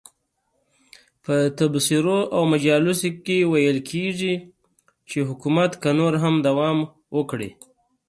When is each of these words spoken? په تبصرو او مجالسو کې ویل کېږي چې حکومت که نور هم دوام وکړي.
په 1.23 1.35
تبصرو 1.57 2.19
او 2.35 2.41
مجالسو 2.53 3.09
کې 3.25 3.37
ویل 3.51 3.77
کېږي 3.91 4.33
چې 5.09 5.17
حکومت 5.29 5.71
که 5.81 5.89
نور 5.99 6.13
هم 6.23 6.35
دوام 6.47 6.77
وکړي. 7.17 7.49